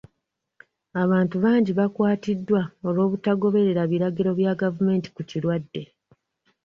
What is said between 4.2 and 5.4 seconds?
bya gavumenti ku